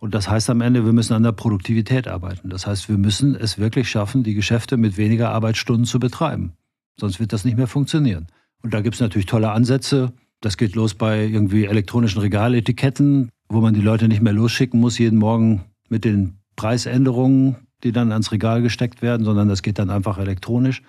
[0.00, 2.48] Und das heißt am Ende, wir müssen an der Produktivität arbeiten.
[2.48, 6.54] Das heißt, wir müssen es wirklich schaffen, die Geschäfte mit weniger Arbeitsstunden zu betreiben.
[6.98, 8.26] Sonst wird das nicht mehr funktionieren.
[8.62, 10.12] Und da gibt es natürlich tolle Ansätze.
[10.40, 14.98] Das geht los bei irgendwie elektronischen Regaletiketten, wo man die Leute nicht mehr losschicken muss
[14.98, 19.90] jeden Morgen mit den Preisänderungen, die dann ans Regal gesteckt werden, sondern das geht dann
[19.90, 20.82] einfach elektronisch.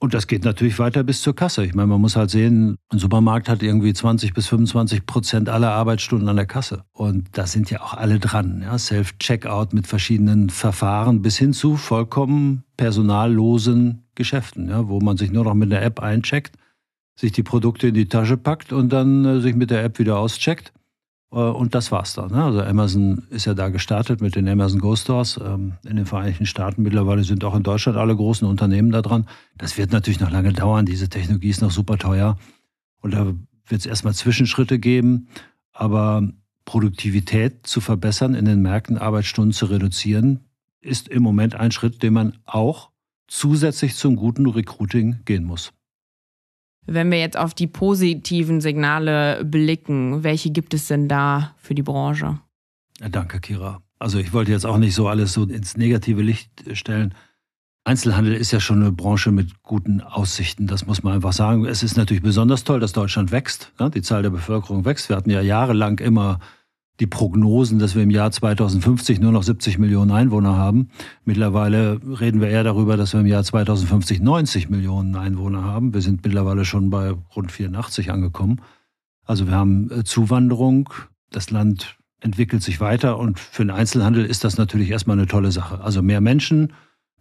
[0.00, 1.64] Und das geht natürlich weiter bis zur Kasse.
[1.64, 5.70] Ich meine, man muss halt sehen, ein Supermarkt hat irgendwie 20 bis 25 Prozent aller
[5.70, 6.84] Arbeitsstunden an der Kasse.
[6.92, 8.60] Und da sind ja auch alle dran.
[8.62, 8.76] Ja?
[8.76, 14.88] Self-Checkout mit verschiedenen Verfahren bis hin zu vollkommen personallosen Geschäften, ja?
[14.88, 16.56] wo man sich nur noch mit der App eincheckt,
[17.18, 20.18] sich die Produkte in die Tasche packt und dann äh, sich mit der App wieder
[20.18, 20.74] auscheckt.
[21.34, 22.30] Äh, und das war's dann.
[22.30, 22.42] Ne?
[22.42, 26.46] Also Amazon ist ja da gestartet mit den Amazon Go Stores ähm, in den Vereinigten
[26.46, 26.82] Staaten.
[26.82, 29.26] Mittlerweile sind auch in Deutschland alle großen Unternehmen da dran.
[29.58, 30.86] Das wird natürlich noch lange dauern.
[30.86, 32.38] Diese Technologie ist noch super teuer.
[33.00, 33.26] Und da
[33.66, 35.28] wird es erstmal Zwischenschritte geben.
[35.72, 36.28] Aber
[36.64, 40.44] Produktivität zu verbessern, in den Märkten Arbeitsstunden zu reduzieren,
[40.80, 42.90] ist im Moment ein Schritt, den man auch
[43.26, 45.72] zusätzlich zum guten Recruiting gehen muss.
[46.86, 51.82] Wenn wir jetzt auf die positiven Signale blicken, welche gibt es denn da für die
[51.82, 52.40] Branche?
[53.10, 53.80] Danke, Kira.
[53.98, 57.14] Also ich wollte jetzt auch nicht so alles so ins negative Licht stellen.
[57.84, 61.66] Einzelhandel ist ja schon eine Branche mit guten Aussichten, das muss man einfach sagen.
[61.66, 63.72] Es ist natürlich besonders toll, dass Deutschland wächst.
[63.78, 63.90] Ne?
[63.90, 65.10] Die Zahl der Bevölkerung wächst.
[65.10, 66.38] Wir hatten ja jahrelang immer
[67.00, 70.90] die Prognosen, dass wir im Jahr 2050 nur noch 70 Millionen Einwohner haben.
[71.24, 75.92] Mittlerweile reden wir eher darüber, dass wir im Jahr 2050 90 Millionen Einwohner haben.
[75.92, 78.60] Wir sind mittlerweile schon bei rund 84 angekommen.
[79.24, 80.90] Also wir haben äh, Zuwanderung.
[81.30, 85.50] Das Land entwickelt sich weiter und für den Einzelhandel ist das natürlich erstmal eine tolle
[85.50, 85.80] Sache.
[85.80, 86.72] Also mehr Menschen,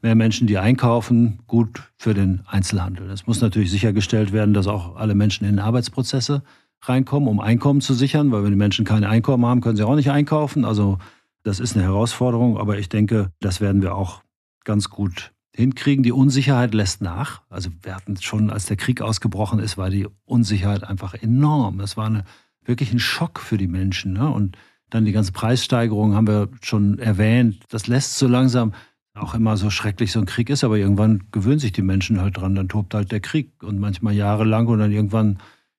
[0.01, 3.09] mehr Menschen, die einkaufen, gut für den Einzelhandel.
[3.09, 6.43] Es muss natürlich sichergestellt werden, dass auch alle Menschen in Arbeitsprozesse
[6.83, 9.95] reinkommen, um Einkommen zu sichern, weil wenn die Menschen kein Einkommen haben, können sie auch
[9.95, 10.65] nicht einkaufen.
[10.65, 10.97] Also
[11.43, 14.21] das ist eine Herausforderung, aber ich denke, das werden wir auch
[14.63, 16.03] ganz gut hinkriegen.
[16.03, 17.41] Die Unsicherheit lässt nach.
[17.49, 21.77] Also wir hatten schon, als der Krieg ausgebrochen ist, war die Unsicherheit einfach enorm.
[21.77, 22.23] Das war eine,
[22.65, 24.13] wirklich ein Schock für die Menschen.
[24.13, 24.29] Ne?
[24.29, 24.57] Und
[24.89, 27.63] dann die ganze Preissteigerung haben wir schon erwähnt.
[27.69, 28.73] Das lässt so langsam
[29.15, 32.37] auch immer so schrecklich so ein Krieg ist, aber irgendwann gewöhnen sich die Menschen halt
[32.37, 35.37] dran, dann tobt halt der Krieg und manchmal jahrelang und dann irgendwann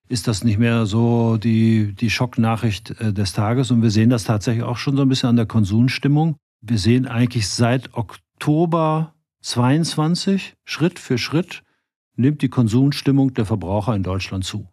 [0.09, 3.71] ist das nicht mehr so die, die Schocknachricht äh, des Tages.
[3.71, 6.37] Und wir sehen das tatsächlich auch schon so ein bisschen an der Konsumstimmung.
[6.61, 11.63] Wir sehen eigentlich seit Oktober 22 Schritt für Schritt
[12.17, 14.69] nimmt die Konsumstimmung der Verbraucher in Deutschland zu.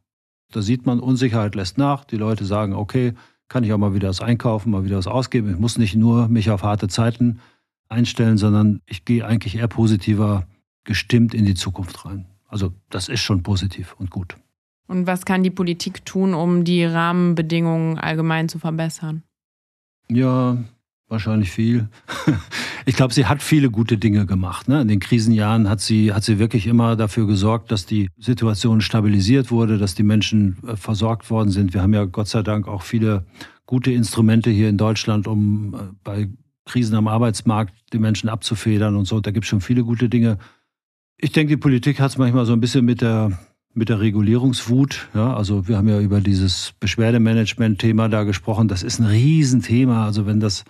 [0.51, 2.05] Da sieht man, Unsicherheit lässt nach.
[2.05, 3.13] Die Leute sagen, okay,
[3.47, 5.49] kann ich auch mal wieder was einkaufen, mal wieder was ausgeben.
[5.49, 7.39] Ich muss nicht nur mich auf harte Zeiten
[7.89, 10.47] einstellen, sondern ich gehe eigentlich eher positiver
[10.83, 12.27] gestimmt in die Zukunft rein.
[12.47, 14.37] Also das ist schon positiv und gut.
[14.91, 19.23] Und was kann die Politik tun, um die Rahmenbedingungen allgemein zu verbessern?
[20.09, 20.57] Ja,
[21.07, 21.87] wahrscheinlich viel.
[22.83, 24.67] Ich glaube, sie hat viele gute Dinge gemacht.
[24.67, 24.81] Ne?
[24.81, 29.51] In den Krisenjahren hat sie, hat sie wirklich immer dafür gesorgt, dass die Situation stabilisiert
[29.51, 31.75] wurde, dass die Menschen äh, versorgt worden sind.
[31.75, 33.23] Wir haben ja Gott sei Dank auch viele
[33.67, 36.29] gute Instrumente hier in Deutschland, um äh, bei
[36.65, 39.19] Krisen am Arbeitsmarkt die Menschen abzufedern und so.
[39.19, 40.39] Da gibt es schon viele gute Dinge.
[41.17, 43.37] Ich denke, die Politik hat es manchmal so ein bisschen mit der
[43.73, 45.09] mit der Regulierungswut.
[45.13, 48.67] Ja, also wir haben ja über dieses Beschwerdemanagement-Thema da gesprochen.
[48.67, 50.05] Das ist ein Riesenthema.
[50.05, 50.63] Also wenn das,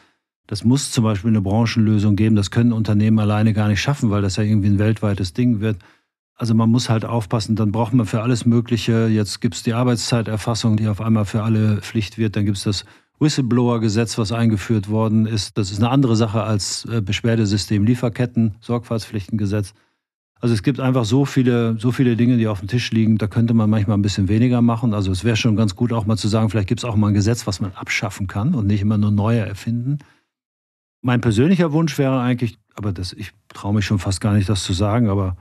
[0.48, 2.36] das muss zum Beispiel eine Branchenlösung geben.
[2.36, 5.78] Das können Unternehmen alleine gar nicht schaffen, weil das ja irgendwie ein weltweites Ding wird.
[6.36, 9.74] Also man muss halt aufpassen, dann braucht man für alles Mögliche, jetzt gibt es die
[9.74, 12.86] Arbeitszeiterfassung, die auf einmal für alle Pflicht wird, dann gibt es das
[13.20, 15.60] Whistleblower-Gesetz, was eingeführt worden ist.
[15.60, 19.76] Das ist eine andere Sache als äh, Beschwerdesystem Lieferketten, Sorgfaltspflichtengesetz.
[20.41, 23.27] Also es gibt einfach so viele, so viele Dinge, die auf dem Tisch liegen, da
[23.27, 24.95] könnte man manchmal ein bisschen weniger machen.
[24.95, 27.10] Also es wäre schon ganz gut, auch mal zu sagen, vielleicht gibt es auch mal
[27.10, 29.99] ein Gesetz, was man abschaffen kann und nicht immer nur neue erfinden.
[31.04, 34.63] Mein persönlicher Wunsch wäre eigentlich, aber das, ich traue mich schon fast gar nicht, das
[34.63, 35.38] zu sagen, aber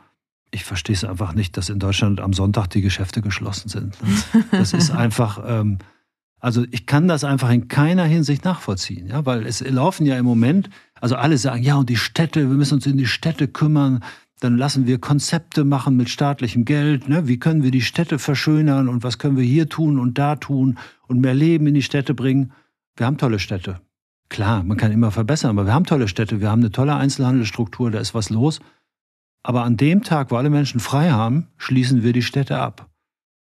[0.50, 3.96] ich verstehe es einfach nicht, dass in Deutschland am Sonntag die Geschäfte geschlossen sind.
[4.50, 5.78] Das ist einfach, ähm,
[6.40, 10.26] also ich kann das einfach in keiner Hinsicht nachvollziehen, ja, weil es laufen ja im
[10.26, 10.68] Moment,
[11.00, 14.02] also alle sagen, ja, und die Städte, wir müssen uns in die Städte kümmern,
[14.40, 17.08] dann lassen wir Konzepte machen mit staatlichem Geld.
[17.08, 17.28] Ne?
[17.28, 20.78] Wie können wir die Städte verschönern und was können wir hier tun und da tun
[21.06, 22.52] und mehr Leben in die Städte bringen?
[22.96, 23.80] Wir haben tolle Städte.
[24.30, 26.40] Klar, man kann immer verbessern, aber wir haben tolle Städte.
[26.40, 28.60] Wir haben eine tolle Einzelhandelsstruktur, da ist was los.
[29.42, 32.88] Aber an dem Tag, wo alle Menschen frei haben, schließen wir die Städte ab.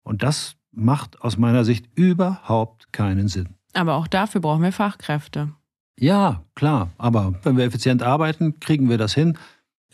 [0.02, 3.48] Und das macht aus meiner Sicht überhaupt keinen Sinn.
[3.74, 5.52] Aber auch dafür brauchen wir Fachkräfte.
[5.98, 6.90] Ja, klar.
[6.98, 9.36] Aber wenn wir effizient arbeiten, kriegen wir das hin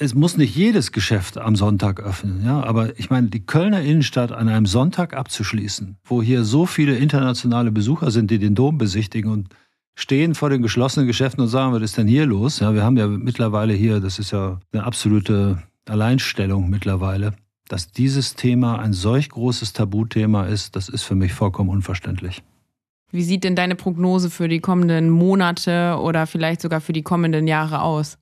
[0.02, 4.32] es muss nicht jedes Geschäft am Sonntag öffnen, ja, aber ich meine, die Kölner Innenstadt
[4.32, 9.30] an einem Sonntag abzuschließen, wo hier so viele internationale Besucher sind, die den Dom besichtigen
[9.30, 9.48] und
[9.94, 12.58] stehen vor den geschlossenen Geschäften und sagen, was ist denn hier los?
[12.58, 17.34] Ja, wir haben ja mittlerweile hier, das ist ja eine absolute Alleinstellung mittlerweile,
[17.68, 22.42] dass dieses Thema ein solch großes Tabuthema ist, das ist für mich vollkommen unverständlich.
[23.12, 27.46] Wie sieht denn deine Prognose für die kommenden Monate oder vielleicht sogar für die kommenden
[27.46, 28.18] Jahre aus?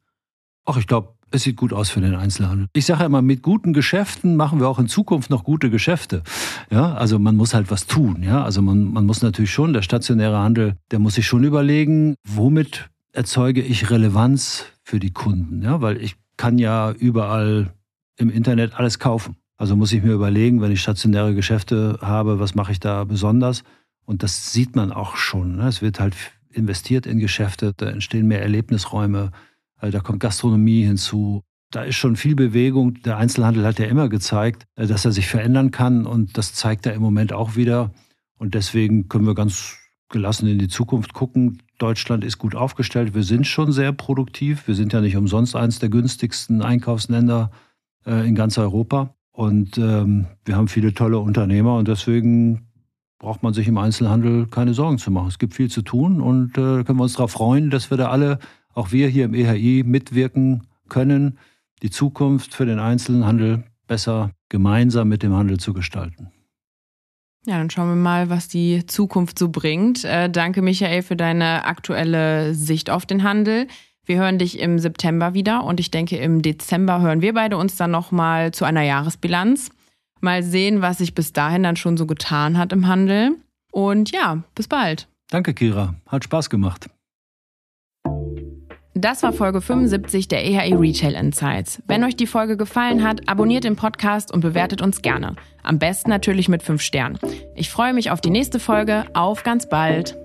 [0.66, 2.66] Ach, ich glaube, es sieht gut aus für den Einzelhandel.
[2.72, 6.22] Ich sage immer, mit guten Geschäften machen wir auch in Zukunft noch gute Geschäfte.
[6.70, 8.22] Ja, also man muss halt was tun.
[8.22, 12.14] Ja, also man, man muss natürlich schon, der stationäre Handel, der muss sich schon überlegen,
[12.26, 15.62] womit erzeuge ich Relevanz für die Kunden.
[15.62, 17.72] Ja, weil ich kann ja überall
[18.16, 19.36] im Internet alles kaufen.
[19.56, 23.62] Also muss ich mir überlegen, wenn ich stationäre Geschäfte habe, was mache ich da besonders?
[24.06, 25.56] Und das sieht man auch schon.
[25.56, 25.68] Ne?
[25.68, 26.16] Es wird halt
[26.50, 29.30] investiert in Geschäfte, da entstehen mehr Erlebnisräume,
[29.80, 31.42] da kommt Gastronomie hinzu.
[31.70, 32.94] Da ist schon viel Bewegung.
[33.02, 36.86] Der Einzelhandel hat ja immer gezeigt, äh, dass er sich verändern kann und das zeigt
[36.86, 37.92] er im Moment auch wieder.
[38.38, 39.76] Und deswegen können wir ganz
[40.08, 41.62] gelassen in die Zukunft gucken.
[41.78, 43.14] Deutschland ist gut aufgestellt.
[43.14, 44.66] Wir sind schon sehr produktiv.
[44.66, 47.50] Wir sind ja nicht umsonst eines der günstigsten Einkaufsländer
[48.06, 49.14] äh, in ganz Europa.
[49.32, 52.66] Und ähm, wir haben viele tolle Unternehmer und deswegen
[53.18, 55.28] braucht man sich im Einzelhandel keine Sorgen zu machen.
[55.28, 58.08] Es gibt viel zu tun und äh, können wir uns darauf freuen, dass wir da
[58.08, 58.38] alle,
[58.74, 61.38] auch wir hier im EHI, mitwirken können,
[61.82, 66.30] die Zukunft für den Einzelhandel besser gemeinsam mit dem Handel zu gestalten.
[67.46, 70.04] Ja, dann schauen wir mal, was die Zukunft so bringt.
[70.04, 73.66] Äh, danke, Michael, für deine aktuelle Sicht auf den Handel.
[74.04, 77.76] Wir hören dich im September wieder und ich denke, im Dezember hören wir beide uns
[77.76, 79.70] dann nochmal zu einer Jahresbilanz.
[80.20, 83.36] Mal sehen, was sich bis dahin dann schon so getan hat im Handel.
[83.72, 85.08] Und ja, bis bald.
[85.30, 85.94] Danke, Kira.
[86.06, 86.90] Hat Spaß gemacht.
[88.94, 91.80] Das war Folge 75 der EHE Retail Insights.
[91.86, 95.36] Wenn euch die Folge gefallen hat, abonniert den Podcast und bewertet uns gerne.
[95.62, 97.18] Am besten natürlich mit 5 Sternen.
[97.54, 99.04] Ich freue mich auf die nächste Folge.
[99.14, 100.16] Auf ganz bald.